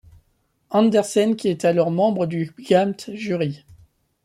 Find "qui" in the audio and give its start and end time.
1.35-1.47